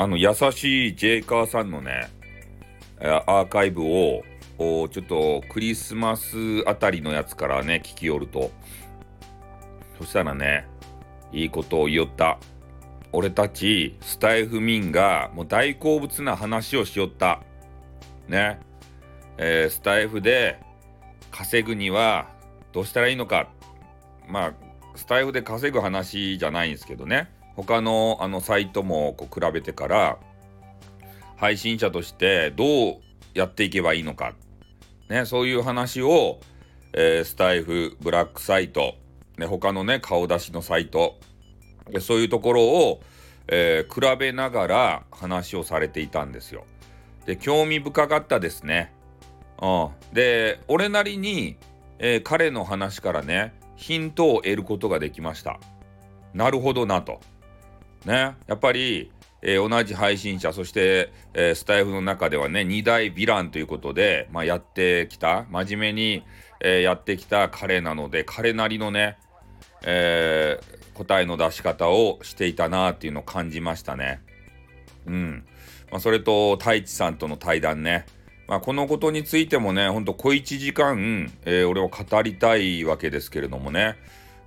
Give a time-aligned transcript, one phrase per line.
[0.00, 2.08] あの、優しいジェイカーさんのね、
[3.00, 4.22] アーカイブを、
[4.58, 6.36] ちょっとクリスマス
[6.66, 8.50] あたりのやつからね、聞きよると、
[9.98, 10.66] そしたらね、
[11.32, 12.38] いいことを言おった。
[13.12, 17.42] 俺たち、スタイフ民が、もう大好物な話をしよった。
[18.26, 18.58] ね。
[19.36, 20.58] えー、スタイフで
[21.30, 22.30] 稼ぐには
[22.72, 23.50] どうしたらいいのか。
[24.26, 24.54] まあ、
[24.94, 27.30] スタイフで稼ぐ話じゃないんですけどね。
[27.60, 30.18] 他のあのサイトもこう比べてから
[31.36, 32.96] 配信者としてどう
[33.34, 34.32] やっていけばいいのか、
[35.10, 36.40] ね、そういう話を、
[36.94, 38.94] えー、スタイフブラックサイト、
[39.36, 41.18] ね、他のね顔出しのサイト
[42.00, 43.02] そういうところを、
[43.48, 46.64] えー、比べながら話をされていたんですよ。
[47.26, 48.94] で興味深かったですね。
[49.60, 51.56] うん、で俺なりに、
[51.98, 55.60] えー、彼の話からねヒントを得ることができました。
[56.32, 57.20] なるほどなと。
[58.04, 59.10] ね、やっぱり、
[59.42, 66.24] えー、同じ配信者そして、えー、スタイフの中ではね2大ヴィランということで、まあ、やってきた真面目に、
[66.60, 69.18] えー、やってきた彼なので彼なりのね、
[69.84, 70.58] え
[70.94, 74.20] 答えの出し方をしていたなっていうのを感じましたね。
[75.06, 75.46] うん。
[75.90, 78.04] まあ、それと太一さんとの対談ね。
[78.46, 83.96] まあ、このことについてもね、ほんと小1時間、え俺は語りたいわけですけれどもね。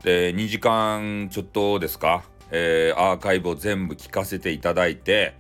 [0.03, 2.23] で、2時間ちょっとですか？
[2.51, 5.35] えー、アーカイブを全部聞かせていただいて、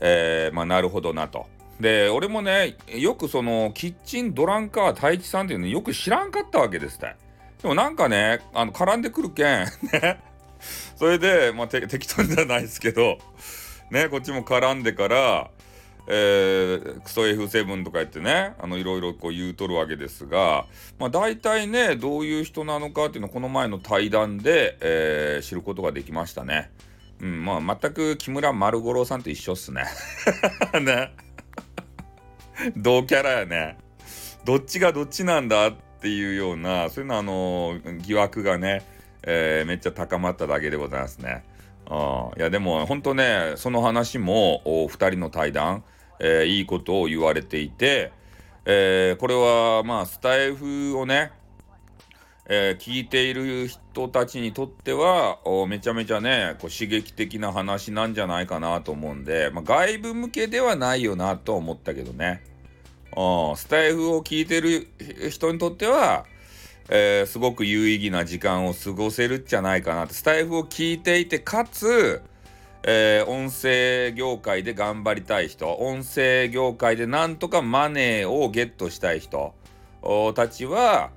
[0.00, 1.46] えー、まあ、なるほどなと。
[1.80, 7.14] で、俺もね、よくその、キッチンドランカー太一さんっていうのよく知らんかったわけですって。
[7.62, 9.46] でもなんかね、あの、絡んでくるけん、
[9.92, 10.20] ね。
[10.96, 13.18] それで、まあ、適当じゃないですけど、
[13.90, 15.50] ね、こっちも絡んでから、
[16.06, 20.66] えー、クソ F7 とか言ってね、あの、いろいろこう言うとるわけですが、
[20.98, 26.70] まあ大体ね、どういう人なのかっていうのをこの前の対談で、えー、知ることができましたね。
[27.20, 29.84] うん、まあ全く木村丸五郎さんと一緒っすね。
[30.82, 31.14] ね。
[32.76, 33.78] 同キャラやね。
[34.44, 38.84] どっちがどっちなんだっていうような、そういうのあのー、疑惑がね、
[39.22, 41.44] えー、めっちゃ高まっただけでございますね。
[41.94, 45.84] あいやでも本当ねその話もお2人の対談、
[46.20, 48.12] えー、いいことを言われていて、
[48.64, 51.32] えー、これはまあスタイフをね、
[52.46, 62.42] えー、聞いている人たちにとってはめちゃめちゃねこう刺激的な話なんじゃないかなと思うんで、まあ、外部向けではないよなと思ったけどね。
[63.56, 64.88] スタイフを聞いてる
[65.28, 66.24] 人にとっては
[66.88, 72.20] えー、すごく有意義な時間を過ごせるんじゃないかなってスタイフを聞いていてかつ、
[72.82, 79.54] えー、音声業界で頑張りたい人音声業界でなんとかマネーをゲットしたい人
[80.34, 81.10] たちは、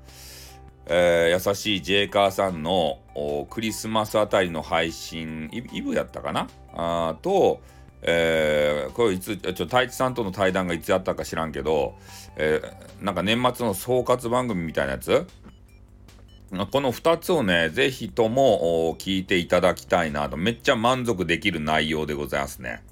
[0.85, 2.99] えー、優しいジェイカーさんの
[3.49, 6.47] クリスマスあたりの配信イブやったかな？
[6.73, 7.61] あと、
[8.03, 11.95] えー、これいつちょ太一さんとの対談がいつやったか知らんけど、
[12.35, 15.25] えー、なんか年末の総括番組みたいなやつ？
[16.51, 22.83] この2つをね、ぜひとも聞いていただきたいなと、めっちゃ満足できる内容でございますね。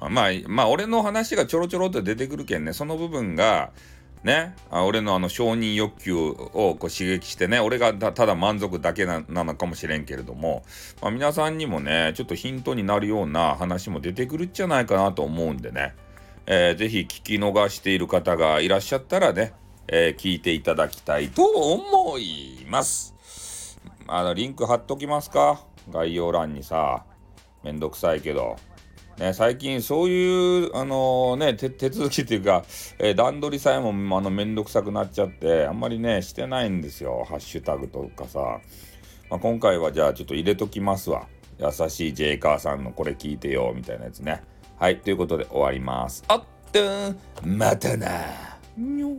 [0.00, 3.72] まあ、まあ、俺の話がちょろちょろっと出てくるけんね、その部分が、
[4.22, 10.64] ね、俺のあの承認欲求をこう刺激してね、俺がただ満足だけなのかもしれんけれども、
[11.02, 15.94] まあ、皆さんにもね、ちょっとヒントになるような話も出てくるんじゃないかなと思うんでね、
[16.46, 19.52] えー、ぜひ聞き逃している方がいらっしゃったらね、
[19.88, 23.14] えー、聞いていただきたいと思います。
[24.08, 25.60] あの、リンク貼っときますか？
[25.92, 27.04] 概要欄にさ。
[27.62, 28.56] めんどくさいけど。
[29.16, 32.64] ね、最近そういう、あのー、ね、手続きっていうか、
[32.98, 37.24] えー、段取りさえもあのめんどくさくなっちゃって、あんまりね、してないんですよ。
[37.28, 38.58] ハッシュタグとかさ。
[39.30, 41.28] まあ、今回はじゃあちょっと入れときますわ。
[41.60, 44.42] 優しいジェイカーさんのこれ聞いてよ、みたいなやつね。
[44.80, 46.24] はい、ということで終わります。
[46.26, 46.80] あっと
[47.46, 48.08] またな。
[48.76, 49.18] にょ